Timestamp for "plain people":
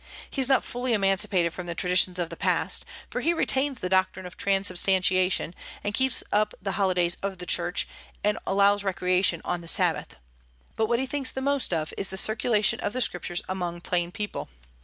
13.81-14.49